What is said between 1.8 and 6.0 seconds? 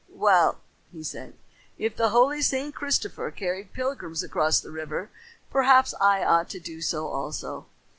the holy St. Christopher carried pilgrims across the river, perhaps